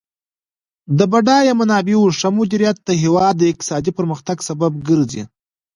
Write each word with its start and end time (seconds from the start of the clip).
د 0.97 0.99
بډایه 1.11 1.53
منابعو 1.59 2.15
ښه 2.19 2.27
مدیریت 2.37 2.77
د 2.83 2.89
هیواد 3.03 3.33
د 3.37 3.43
اقتصادي 3.51 3.91
پرمختګ 3.97 4.37
سبب 4.49 4.71
ګرځي. 4.87 5.23